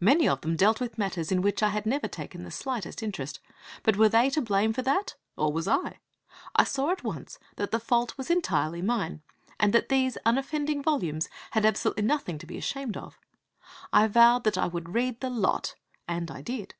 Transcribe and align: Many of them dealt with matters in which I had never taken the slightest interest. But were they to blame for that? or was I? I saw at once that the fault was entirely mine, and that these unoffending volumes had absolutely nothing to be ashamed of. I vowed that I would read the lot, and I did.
Many 0.00 0.26
of 0.28 0.40
them 0.40 0.56
dealt 0.56 0.80
with 0.80 0.98
matters 0.98 1.30
in 1.30 1.40
which 1.40 1.62
I 1.62 1.68
had 1.68 1.86
never 1.86 2.08
taken 2.08 2.42
the 2.42 2.50
slightest 2.50 3.00
interest. 3.00 3.38
But 3.84 3.94
were 3.96 4.08
they 4.08 4.28
to 4.30 4.40
blame 4.42 4.72
for 4.72 4.82
that? 4.82 5.14
or 5.36 5.52
was 5.52 5.68
I? 5.68 6.00
I 6.56 6.64
saw 6.64 6.90
at 6.90 7.04
once 7.04 7.38
that 7.54 7.70
the 7.70 7.78
fault 7.78 8.18
was 8.18 8.28
entirely 8.28 8.82
mine, 8.82 9.22
and 9.60 9.72
that 9.72 9.88
these 9.88 10.18
unoffending 10.26 10.82
volumes 10.82 11.28
had 11.52 11.64
absolutely 11.64 12.02
nothing 12.02 12.38
to 12.38 12.46
be 12.46 12.58
ashamed 12.58 12.96
of. 12.96 13.20
I 13.92 14.08
vowed 14.08 14.42
that 14.42 14.58
I 14.58 14.66
would 14.66 14.96
read 14.96 15.20
the 15.20 15.30
lot, 15.30 15.76
and 16.08 16.28
I 16.28 16.42
did. 16.42 16.74